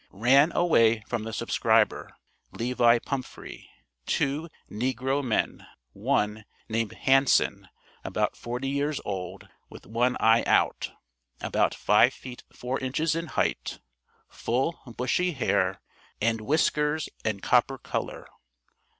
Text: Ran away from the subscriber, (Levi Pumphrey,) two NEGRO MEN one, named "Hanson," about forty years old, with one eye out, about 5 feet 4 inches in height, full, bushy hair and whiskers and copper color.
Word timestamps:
Ran 0.13 0.51
away 0.55 1.01
from 1.01 1.25
the 1.25 1.31
subscriber, 1.31 2.09
(Levi 2.53 2.97
Pumphrey,) 2.97 3.69
two 4.07 4.49
NEGRO 4.67 5.21
MEN 5.23 5.67
one, 5.93 6.43
named 6.67 6.93
"Hanson," 6.93 7.67
about 8.03 8.35
forty 8.35 8.67
years 8.67 8.99
old, 9.05 9.47
with 9.69 9.85
one 9.85 10.17
eye 10.19 10.41
out, 10.45 10.89
about 11.39 11.75
5 11.75 12.15
feet 12.15 12.41
4 12.51 12.79
inches 12.79 13.13
in 13.15 13.27
height, 13.27 13.79
full, 14.27 14.79
bushy 14.97 15.33
hair 15.33 15.79
and 16.19 16.41
whiskers 16.41 17.07
and 17.23 17.43
copper 17.43 17.77
color. 17.77 18.25